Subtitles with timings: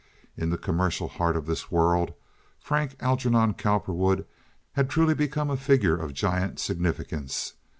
[0.35, 2.15] In the commercial heart of this world
[2.59, 4.25] Frank Algernon Cowperwood
[4.71, 7.53] had truly become a figure of giant significance.